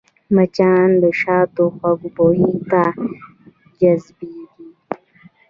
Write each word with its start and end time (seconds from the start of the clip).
مچان 0.35 0.89
د 1.01 1.03
شاتو 1.21 1.65
خوږ 1.75 1.99
بوی 2.15 2.43
ته 2.71 2.83
جذبېږي 3.79 4.63